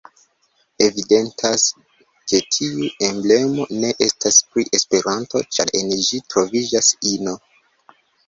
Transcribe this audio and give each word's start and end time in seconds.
Evidentas 0.85 1.65
ke 2.31 2.39
tiu 2.55 2.87
emblemo 3.09 3.67
ne 3.83 3.91
estas 4.07 4.41
pri 4.55 4.65
Esperanto, 4.79 5.43
ĉar 5.57 5.73
en 5.83 5.93
ĝi 6.07 6.23
troviĝas 6.35 6.91
ino. 7.13 7.37